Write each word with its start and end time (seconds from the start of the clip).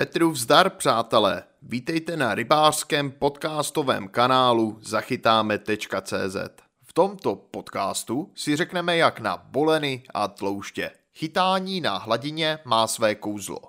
Petru 0.00 0.30
vzdar, 0.30 0.70
přátelé. 0.70 1.42
Vítejte 1.62 2.16
na 2.16 2.34
rybářském 2.34 3.10
podcastovém 3.10 4.08
kanálu 4.08 4.78
zachytáme.cz. 4.82 6.36
V 6.82 6.92
tomto 6.92 7.36
podcastu 7.36 8.32
si 8.34 8.56
řekneme 8.56 8.96
jak 8.96 9.20
na 9.20 9.36
boleny 9.36 10.02
a 10.14 10.28
tlouště. 10.28 10.90
Chytání 11.14 11.80
na 11.80 11.98
hladině 11.98 12.58
má 12.64 12.86
své 12.86 13.14
kouzlo. 13.14 13.60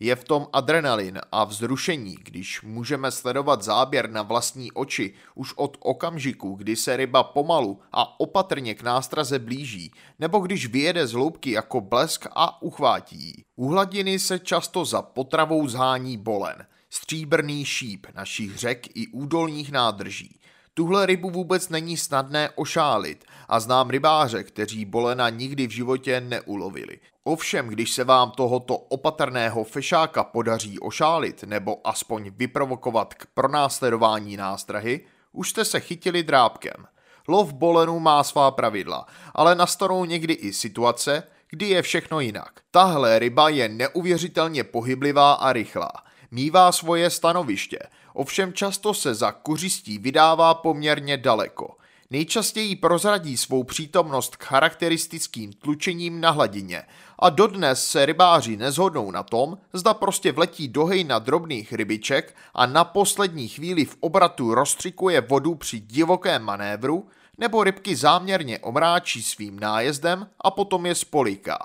Je 0.00 0.16
v 0.16 0.24
tom 0.24 0.46
adrenalin 0.52 1.20
a 1.32 1.44
vzrušení, 1.44 2.16
když 2.22 2.62
můžeme 2.62 3.10
sledovat 3.10 3.62
záběr 3.62 4.10
na 4.10 4.22
vlastní 4.22 4.72
oči 4.72 5.14
už 5.34 5.52
od 5.56 5.76
okamžiku, 5.80 6.54
kdy 6.54 6.76
se 6.76 6.96
ryba 6.96 7.22
pomalu 7.22 7.80
a 7.92 8.20
opatrně 8.20 8.74
k 8.74 8.82
nástraze 8.82 9.38
blíží, 9.38 9.92
nebo 10.18 10.38
když 10.38 10.66
vyjede 10.66 11.06
z 11.06 11.12
hloubky 11.12 11.50
jako 11.50 11.80
blesk 11.80 12.26
a 12.32 12.62
uchvátí. 12.62 13.44
U 13.56 13.68
hladiny 13.68 14.18
se 14.18 14.38
často 14.38 14.84
za 14.84 15.02
potravou 15.02 15.68
zhání 15.68 16.16
bolen, 16.16 16.66
stříbrný 16.90 17.64
šíp 17.64 18.06
našich 18.14 18.56
řek 18.56 18.96
i 18.96 19.06
údolních 19.06 19.72
nádrží. 19.72 20.37
Tuhle 20.78 21.06
rybu 21.06 21.30
vůbec 21.30 21.68
není 21.68 21.96
snadné 21.96 22.50
ošálit 22.54 23.24
a 23.48 23.60
znám 23.60 23.90
rybáře, 23.90 24.44
kteří 24.44 24.84
bolena 24.84 25.28
nikdy 25.28 25.66
v 25.66 25.70
životě 25.70 26.20
neulovili. 26.20 26.98
Ovšem, 27.24 27.68
když 27.68 27.90
se 27.90 28.04
vám 28.04 28.30
tohoto 28.30 28.76
opatrného 28.76 29.64
fešáka 29.64 30.24
podaří 30.24 30.78
ošálit 30.78 31.42
nebo 31.42 31.86
aspoň 31.86 32.30
vyprovokovat 32.36 33.14
k 33.14 33.26
pronásledování 33.26 34.36
nástrahy, 34.36 35.00
už 35.32 35.50
jste 35.50 35.64
se 35.64 35.80
chytili 35.80 36.22
drábkem. 36.22 36.86
Lov 37.28 37.52
bolenu 37.52 37.98
má 37.98 38.24
svá 38.24 38.50
pravidla, 38.50 39.06
ale 39.34 39.54
nastanou 39.54 40.04
někdy 40.04 40.34
i 40.34 40.52
situace, 40.52 41.22
kdy 41.50 41.68
je 41.68 41.82
všechno 41.82 42.20
jinak. 42.20 42.60
Tahle 42.70 43.18
ryba 43.18 43.48
je 43.48 43.68
neuvěřitelně 43.68 44.64
pohyblivá 44.64 45.32
a 45.32 45.52
rychlá. 45.52 45.92
Mívá 46.30 46.72
svoje 46.72 47.10
stanoviště, 47.10 47.78
ovšem 48.12 48.52
často 48.52 48.94
se 48.94 49.14
za 49.14 49.32
kuřistí 49.32 49.98
vydává 49.98 50.54
poměrně 50.54 51.16
daleko. 51.16 51.76
Nejčastěji 52.10 52.76
prozradí 52.76 53.36
svou 53.36 53.64
přítomnost 53.64 54.36
k 54.36 54.44
charakteristickým 54.44 55.52
tlučením 55.52 56.20
na 56.20 56.30
hladině 56.30 56.82
a 57.18 57.30
dodnes 57.30 57.90
se 57.90 58.06
rybáři 58.06 58.56
nezhodnou 58.56 59.10
na 59.10 59.22
tom, 59.22 59.58
zda 59.72 59.94
prostě 59.94 60.32
vletí 60.32 60.68
do 60.68 60.84
hejna 60.84 61.18
drobných 61.18 61.72
rybiček 61.72 62.36
a 62.54 62.66
na 62.66 62.84
poslední 62.84 63.48
chvíli 63.48 63.84
v 63.84 63.96
obratu 64.00 64.54
rozstřikuje 64.54 65.20
vodu 65.20 65.54
při 65.54 65.80
divokém 65.80 66.42
manévru, 66.42 67.08
nebo 67.38 67.64
rybky 67.64 67.96
záměrně 67.96 68.58
omráčí 68.58 69.22
svým 69.22 69.60
nájezdem 69.60 70.26
a 70.40 70.50
potom 70.50 70.86
je 70.86 70.94
spoliká. 70.94 71.58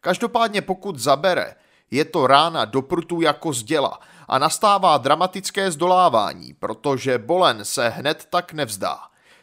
Každopádně 0.00 0.62
pokud 0.62 0.98
zabere, 0.98 1.54
je 1.90 2.04
to 2.04 2.26
rána 2.26 2.64
do 2.64 2.82
prutů 2.82 3.20
jako 3.20 3.52
z 3.52 3.62
děla 3.62 4.00
a 4.28 4.38
nastává 4.38 4.98
dramatické 4.98 5.70
zdolávání, 5.70 6.54
protože 6.54 7.18
bolen 7.18 7.64
se 7.64 7.88
hned 7.88 8.26
tak 8.30 8.52
nevzdá. 8.52 8.98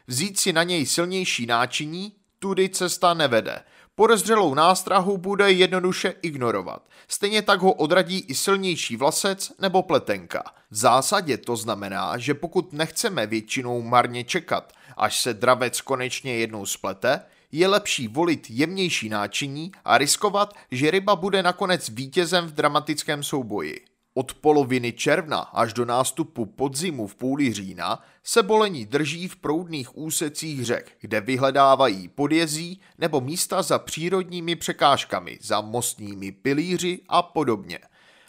Vzít 0.07 0.39
si 0.39 0.53
na 0.53 0.63
něj 0.63 0.85
silnější 0.85 1.45
náčiní, 1.45 2.13
tudy 2.39 2.69
cesta 2.69 3.13
nevede. 3.13 3.63
Podezřelou 3.95 4.53
nástrahu 4.53 5.17
bude 5.17 5.51
jednoduše 5.51 6.13
ignorovat. 6.21 6.81
Stejně 7.07 7.41
tak 7.41 7.59
ho 7.59 7.73
odradí 7.73 8.19
i 8.19 8.35
silnější 8.35 8.97
vlasec 8.97 9.51
nebo 9.59 9.83
pletenka. 9.83 10.43
V 10.69 10.75
zásadě 10.75 11.37
to 11.37 11.55
znamená, 11.55 12.17
že 12.17 12.33
pokud 12.33 12.73
nechceme 12.73 13.27
většinou 13.27 13.81
marně 13.81 14.23
čekat, 14.23 14.73
až 14.97 15.21
se 15.21 15.33
dravec 15.33 15.81
konečně 15.81 16.35
jednou 16.35 16.65
splete, 16.65 17.21
je 17.51 17.67
lepší 17.67 18.07
volit 18.07 18.49
jemnější 18.49 19.09
náčiní 19.09 19.71
a 19.85 19.97
riskovat, 19.97 20.53
že 20.71 20.91
ryba 20.91 21.15
bude 21.15 21.43
nakonec 21.43 21.89
vítězem 21.89 22.47
v 22.47 22.51
dramatickém 22.51 23.23
souboji. 23.23 23.85
Od 24.13 24.33
poloviny 24.33 24.93
června 24.93 25.39
až 25.39 25.73
do 25.73 25.85
nástupu 25.85 26.45
podzimu 26.45 27.07
v 27.07 27.15
půli 27.15 27.53
října 27.53 28.03
se 28.23 28.43
bolení 28.43 28.85
drží 28.85 29.27
v 29.27 29.35
proudných 29.35 29.97
úsecích 29.97 30.65
řek, 30.65 30.91
kde 31.01 31.21
vyhledávají 31.21 32.07
podjezí 32.07 32.81
nebo 32.97 33.21
místa 33.21 33.61
za 33.61 33.79
přírodními 33.79 34.55
překážkami, 34.55 35.37
za 35.41 35.61
mostními 35.61 36.31
pilíři 36.31 36.99
a 37.09 37.21
podobně. 37.21 37.79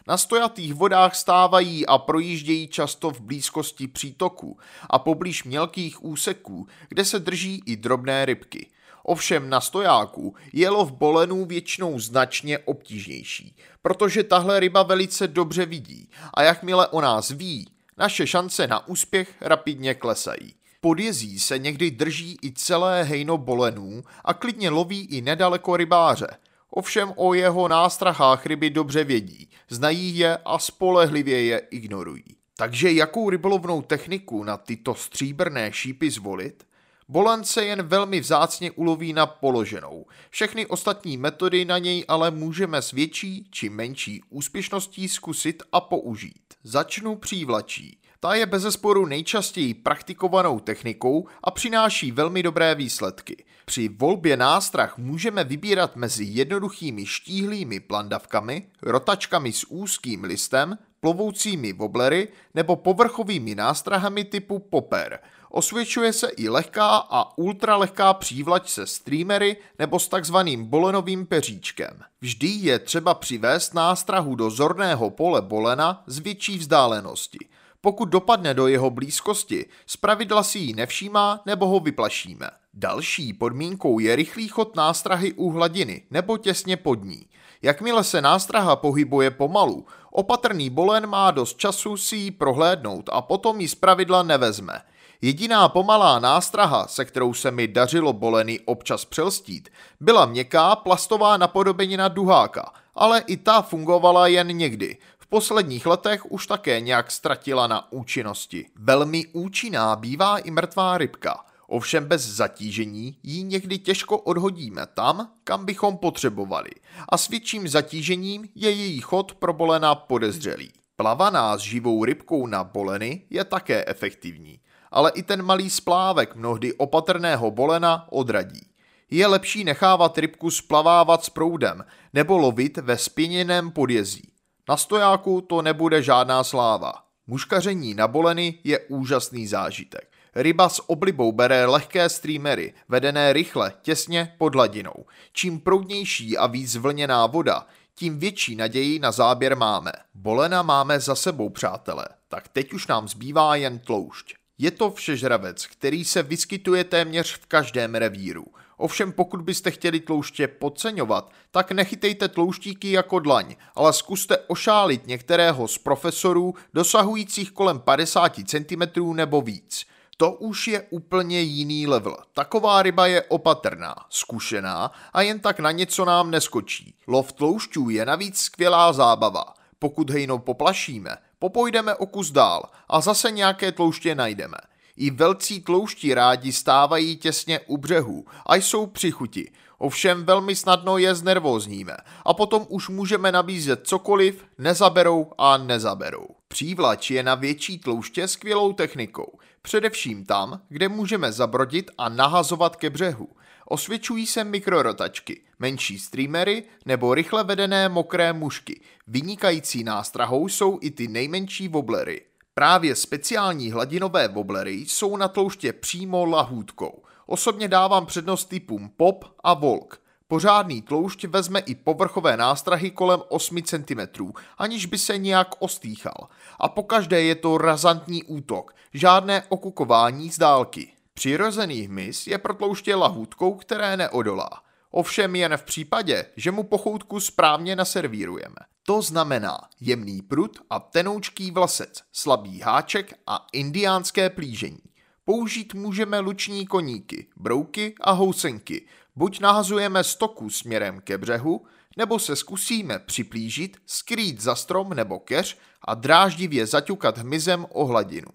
Na 0.07 0.17
stojatých 0.17 0.75
vodách 0.75 1.15
stávají 1.15 1.87
a 1.87 1.99
projíždějí 1.99 2.69
často 2.69 3.11
v 3.11 3.21
blízkosti 3.21 3.89
přítoků 3.89 4.59
a 4.91 4.99
poblíž 4.99 5.45
mělkých 5.45 6.05
úseků, 6.05 6.67
kde 6.89 7.05
se 7.05 7.19
drží 7.19 7.63
i 7.67 7.77
drobné 7.77 8.25
rybky– 8.25 8.67
Ovšem 9.05 9.51
na 9.51 9.61
stojáku 9.61 10.35
je 10.53 10.71
lov 10.71 10.93
bolenů 10.93 11.45
většinou 11.45 11.99
značně 11.99 12.59
obtížnější, 12.59 13.57
protože 13.83 14.23
tahle 14.23 14.61
ryba 14.61 14.83
velice 14.83 15.29
dobře 15.29 15.67
vidí 15.67 16.09
a 16.35 16.43
jakmile 16.43 16.89
o 16.89 17.01
nás 17.01 17.31
ví, 17.31 17.69
naše 17.99 18.27
šance 18.27 18.67
na 18.67 18.89
úspěch 18.89 19.35
rapidně 19.41 19.95
klesají. 19.95 20.55
Podjezí 20.81 21.41
se 21.41 21.59
někdy 21.59 21.91
drží 21.91 22.39
i 22.43 22.53
celé 22.53 23.03
hejno 23.03 23.39
bolenů 23.39 24.05
a 24.25 24.35
klidně 24.35 24.71
loví 24.71 25.07
i 25.11 25.21
nedaleko 25.21 25.77
rybáře. 25.77 26.27
Ovšem 26.71 27.13
o 27.17 27.35
jeho 27.35 27.69
nástrahách 27.69 28.47
ryby 28.47 28.71
dobře 28.71 29.05
vědí, 29.05 29.49
znají 29.69 30.19
je 30.19 30.37
a 30.45 30.59
spolehlivě 30.59 31.45
je 31.45 31.59
ignorují. 31.59 32.25
Takže 32.57 32.93
jakou 32.93 33.31
rybolovnou 33.31 33.83
techniku 33.83 34.45
na 34.45 34.57
tyto 34.57 34.95
stříbrné 34.95 35.73
šípy 35.73 36.11
zvolit? 36.11 36.65
Bolan 37.13 37.45
se 37.45 37.65
jen 37.65 37.83
velmi 37.83 38.21
vzácně 38.21 38.71
uloví 38.71 39.13
na 39.13 39.27
položenou. 39.27 40.07
Všechny 40.31 40.67
ostatní 40.67 41.17
metody 41.17 41.65
na 41.65 41.79
něj 41.79 42.05
ale 42.09 42.31
můžeme 42.31 42.83
s 42.83 42.91
větší 42.91 43.47
či 43.51 43.69
menší 43.69 44.23
úspěšností 44.31 45.09
zkusit 45.09 45.63
a 45.73 45.81
použít. 45.81 46.43
Začnu 46.65 47.17
přívlačí. 47.17 47.99
Ta 48.21 48.35
je 48.35 48.47
bezesporu 48.47 49.07
nejčastěji 49.07 49.75
praktikovanou 49.75 50.61
technikou 50.61 51.29
a 51.45 51.51
přináší 51.51 52.13
velmi 52.13 52.43
dobré 52.43 52.75
výsledky. 52.75 53.45
Při 53.65 53.89
volbě 53.89 54.37
nástrah 54.37 54.99
můžeme 54.99 55.45
vybírat 55.45 55.97
mezi 55.97 56.25
jednoduchými 56.25 57.07
štíhlými 57.07 57.81
plandavkami, 57.81 58.67
rotačkami 58.83 59.53
s 59.53 59.65
úzkým 59.69 60.25
listem, 60.25 60.79
plovoucími 61.01 61.73
woblery 61.73 62.29
nebo 62.55 62.77
povrchovými 62.77 63.55
nástrahami 63.55 64.25
typu 64.25 64.59
popper– 64.59 65.19
Osvědčuje 65.55 66.13
se 66.13 66.29
i 66.29 66.49
lehká 66.49 66.97
a 66.97 67.39
ultralehká 67.39 68.15
přívlač 68.15 68.69
se 68.69 68.87
streamery 68.87 69.57
nebo 69.79 69.99
s 69.99 70.09
takzvaným 70.09 70.65
bolenovým 70.65 71.27
peříčkem. 71.27 72.01
Vždy 72.21 72.47
je 72.47 72.79
třeba 72.79 73.15
přivést 73.15 73.75
nástrahu 73.75 74.35
do 74.35 74.51
zorného 74.51 75.11
pole 75.11 75.43
bolena 75.43 76.03
z 76.07 76.19
větší 76.19 76.59
vzdálenosti. 76.59 77.39
Pokud 77.81 78.09
dopadne 78.09 78.55
do 78.55 78.67
jeho 78.67 78.91
blízkosti, 78.91 79.67
zpravidla 79.87 80.43
si 80.43 80.59
ji 80.59 80.75
nevšímá 80.75 81.43
nebo 81.47 81.67
ho 81.67 81.81
vyplašíme. 81.81 82.51
Další 82.75 83.33
podmínkou 83.33 83.99
je 83.99 84.17
rychlý 84.17 84.49
chod 84.49 84.77
nástrahy 84.77 85.33
u 85.33 85.51
hladiny 85.51 86.03
nebo 86.11 86.39
těsně 86.39 86.77
pod 86.77 87.05
ní. 87.05 87.27
Jakmile 87.63 88.05
se 88.05 88.23
nástraha 88.23 88.77
pohybuje 88.77 89.31
pomalu, 89.31 89.87
opatrný 90.13 90.71
bolen 90.71 91.07
má 91.07 91.31
dost 91.31 91.59
času 91.59 91.97
si 91.97 92.17
ji 92.17 92.31
prohlédnout 92.31 93.11
a 93.13 93.23
potom 93.23 93.61
ji 93.61 93.69
zpravidla 93.69 94.23
nevezme. 94.23 94.81
Jediná 95.23 95.69
pomalá 95.69 96.19
nástraha, 96.19 96.87
se 96.87 97.05
kterou 97.05 97.35
se 97.35 97.51
mi 97.51 97.69
dařilo 97.69 98.13
boleny 98.13 98.61
občas 98.65 99.05
přelstít, 99.05 99.69
byla 100.01 100.27
měkká 100.27 100.77
plastová 100.77 101.37
napodobenina 101.37 102.09
duháka, 102.09 102.73
ale 102.95 103.21
i 103.27 103.37
ta 103.37 103.63
fungovala 103.63 104.27
jen 104.27 104.57
někdy. 104.57 104.97
V 105.19 105.27
posledních 105.27 105.87
letech 105.87 106.33
už 106.33 106.47
také 106.47 106.81
nějak 106.81 107.11
ztratila 107.11 107.67
na 107.67 107.93
účinnosti. 107.93 108.67
Velmi 108.77 109.27
účinná 109.27 109.97
bývá 109.97 110.39
i 110.39 110.51
mrtvá 110.51 110.99
rybka. 110.99 111.45
Ovšem 111.73 112.05
bez 112.05 112.29
zatížení 112.29 113.19
ji 113.23 113.43
někdy 113.43 113.79
těžko 113.79 114.19
odhodíme 114.19 114.87
tam, 114.95 115.33
kam 115.45 115.65
bychom 115.65 115.97
potřebovali. 115.97 116.71
A 117.09 117.19
s 117.19 117.29
větším 117.29 117.69
zatížením 117.69 118.49
je 118.55 118.71
její 118.71 119.01
chod 119.01 119.35
pro 119.35 119.53
bolena 119.53 119.95
podezřelý. 119.95 120.73
Plavaná 120.97 121.57
s 121.57 121.61
živou 121.61 122.05
rybkou 122.05 122.47
na 122.47 122.65
boleny 122.65 123.23
je 123.31 123.45
také 123.45 123.85
efektivní 123.87 124.61
ale 124.93 125.11
i 125.11 125.23
ten 125.23 125.43
malý 125.43 125.71
splávek 125.71 126.37
mnohdy 126.37 126.73
opatrného 126.73 127.51
bolena 127.51 128.07
odradí. 128.13 128.67
Je 129.11 129.27
lepší 129.27 129.65
nechávat 129.65 130.19
rybku 130.19 130.51
splavávat 130.51 131.25
s 131.25 131.31
proudem 131.31 131.85
nebo 132.13 132.39
lovit 132.39 132.79
ve 132.79 132.99
spěněném 132.99 133.71
podjezí. 133.71 134.33
Na 134.69 134.77
stojáku 134.77 135.41
to 135.41 135.63
nebude 135.63 136.03
žádná 136.03 136.45
sláva. 136.45 136.93
Muškaření 137.27 137.95
na 137.95 138.09
boleny 138.09 138.59
je 138.65 138.79
úžasný 138.79 139.47
zážitek. 139.47 140.12
Ryba 140.35 140.69
s 140.69 140.91
oblibou 140.91 141.33
bere 141.33 141.67
lehké 141.67 142.09
streamery, 142.09 142.75
vedené 142.89 143.33
rychle, 143.33 143.73
těsně 143.83 144.35
pod 144.39 144.55
hladinou. 144.55 145.05
Čím 145.33 145.61
proudnější 145.61 146.39
a 146.39 146.47
víc 146.47 146.77
vlněná 146.77 147.27
voda, 147.27 147.67
tím 147.95 148.19
větší 148.19 148.57
naději 148.57 148.99
na 148.99 149.13
záběr 149.13 149.57
máme. 149.57 149.93
Bolena 150.15 150.63
máme 150.63 151.01
za 151.01 151.15
sebou, 151.15 151.49
přátelé, 151.49 152.07
tak 152.29 152.49
teď 152.49 152.73
už 152.73 152.87
nám 152.87 153.09
zbývá 153.09 153.57
jen 153.57 153.79
tloušť. 153.79 154.35
Je 154.59 154.71
to 154.71 154.91
všežravec, 154.91 155.67
který 155.67 156.05
se 156.05 156.23
vyskytuje 156.23 156.85
téměř 156.85 157.35
v 157.35 157.47
každém 157.47 157.95
revíru. 157.95 158.45
Ovšem 158.77 159.13
pokud 159.13 159.41
byste 159.41 159.71
chtěli 159.71 160.01
tlouště 160.01 160.49
podceňovat, 160.49 161.33
tak 161.51 161.73
nechytejte 161.73 162.29
tlouštíky 162.29 162.93
jako 162.93 163.19
dlaň, 163.19 163.57
ale 163.75 163.93
zkuste 163.93 164.39
ošálit 164.39 165.07
některého 165.07 165.69
z 165.69 165.79
profesorů 165.79 166.55
dosahujících 166.75 167.53
kolem 167.53 167.81
50 167.81 168.33
cm 168.47 169.15
nebo 169.15 169.41
víc. 169.41 169.87
To 170.17 170.33
už 170.33 170.69
je 170.69 170.87
úplně 170.91 171.41
jiný 171.41 171.87
level. 171.87 172.17
Taková 172.33 172.83
ryba 172.83 173.07
je 173.07 173.23
opatrná, 173.23 173.95
zkušená 174.11 174.93
a 175.13 175.23
jen 175.23 175.41
tak 175.41 175.61
na 175.61 175.71
něco 175.71 176.05
nám 176.05 176.31
neskočí. 176.31 176.95
Lov 177.07 177.33
tloušťů 177.33 177.91
je 177.91 178.07
navíc 178.07 178.41
skvělá 178.41 178.93
zábava. 178.93 179.45
Pokud 179.79 180.11
hejno 180.11 180.39
poplašíme, 180.39 181.17
popojdeme 181.39 181.95
o 181.95 182.07
kus 182.07 182.31
dál 182.31 182.63
a 182.89 183.01
zase 183.01 183.31
nějaké 183.31 183.73
tlouště 183.73 184.15
najdeme. 184.15 184.57
I 184.97 185.11
velcí 185.11 185.61
tloušti 185.61 186.15
rádi 186.15 186.53
stávají 186.53 187.17
těsně 187.17 187.61
u 187.61 187.77
břehu 187.77 188.25
a 188.47 188.55
jsou 188.55 188.87
při 188.87 189.11
chuti. 189.11 189.53
Ovšem 189.79 190.25
velmi 190.25 190.57
snadno 190.57 190.99
je 190.99 191.15
znervózníme 191.15 191.97
a 192.25 192.35
potom 192.35 192.67
už 192.69 192.89
můžeme 192.89 193.33
nabízet 193.33 193.87
cokoliv, 193.87 194.45
nezaberou 194.59 195.33
a 195.39 195.57
nezaberou. 195.57 196.27
Přívlač 196.49 197.11
je 197.11 197.23
na 197.23 197.35
větší 197.35 197.79
tlouště 197.79 198.29
skvělou 198.29 198.73
technikou, 198.73 199.39
především 199.63 200.25
tam, 200.25 200.61
kde 200.69 200.89
můžeme 200.89 201.33
zabrodit 201.33 201.91
a 201.99 202.09
nahazovat 202.09 202.77
ke 202.77 202.91
břehu. 202.91 203.29
Osvědčují 203.67 204.27
se 204.27 204.45
mikrorotačky, 204.45 205.41
menší 205.59 205.99
streamery 205.99 206.65
nebo 206.87 207.15
rychle 207.15 207.45
vedené 207.45 207.89
mokré 207.89 208.33
mušky. 208.33 208.81
Vynikající 209.07 209.85
nástrahou 209.85 210.49
jsou 210.49 210.79
i 210.83 210.91
ty 210.91 211.09
nejmenší 211.09 211.69
woblery. 211.69 212.23
Právě 212.55 212.97
speciální 212.97 213.71
hladinové 213.71 214.29
woblery 214.29 214.73
jsou 214.73 215.17
na 215.17 215.29
tlouště 215.29 215.73
přímo 215.73 216.25
lahůdkou. 216.25 217.03
Osobně 217.27 217.69
dávám 217.69 218.07
přednost 218.07 218.45
typům 218.45 218.91
pop 218.97 219.25
a 219.45 219.55
volk. 219.55 220.02
Pořádný 220.33 220.83
tloušť 220.83 221.25
vezme 221.25 221.61
i 221.61 221.75
povrchové 221.75 222.37
nástrahy 222.37 222.91
kolem 222.91 223.21
8 223.29 223.63
cm, 223.63 224.33
aniž 224.59 224.87
by 224.87 224.99
se 224.99 225.19
nějak 225.19 225.49
ostýchal. 225.59 226.29
A 226.61 226.69
pokaždé 226.69 227.23
je 227.23 227.35
to 227.35 227.59
razantní 227.59 228.25
útok, 228.25 228.75
žádné 228.95 229.43
okukování 229.49 230.31
z 230.31 230.39
dálky. 230.39 230.93
Přirozený 231.15 231.81
hmyz 231.81 232.27
je 232.27 232.39
pro 232.39 232.55
tlouště 232.55 232.95
lahůdkou, 232.95 233.55
které 233.55 233.97
neodolá. 233.97 234.51
Ovšem 234.91 235.37
jen 235.37 235.57
v 235.57 235.63
případě, 235.63 236.27
že 236.37 236.51
mu 236.51 236.63
pochoutku 236.63 237.21
správně 237.21 237.77
naservírujeme. 237.77 238.57
To 238.83 239.03
znamená 239.03 239.59
jemný 239.81 240.23
prut 240.23 240.59
a 240.71 240.81
tenoučký 240.81 241.51
vlasec, 241.51 242.01
slabý 242.13 242.61
háček 242.61 243.13
a 243.27 243.47
indiánské 243.53 244.31
plížení. 244.31 244.93
Použít 245.25 245.75
můžeme 245.75 246.19
luční 246.19 246.67
koníky, 246.67 247.27
brouky 247.37 247.95
a 248.01 248.13
housenky. 248.13 248.87
Buď 249.17 249.41
nahazujeme 249.41 250.05
stoku 250.05 250.51
směrem 250.51 251.01
ke 251.01 251.19
břehu, 251.19 251.67
nebo 251.97 252.19
se 252.19 252.37
zkusíme 252.37 252.99
připlížit, 252.99 253.77
skrýt 253.87 254.41
za 254.41 254.55
strom 254.55 254.95
nebo 254.95 255.19
keř 255.19 255.59
a 255.85 255.95
dráždivě 255.95 256.67
zaťukat 256.67 257.19
hmyzem 257.19 257.67
o 257.71 257.85
hladinu. 257.85 258.31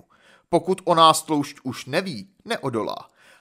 Pokud 0.50 0.81
o 0.85 0.95
nás 0.95 1.21
tloušť 1.21 1.57
už 1.63 1.85
neví, 1.85 2.29
neodolá. 2.45 2.95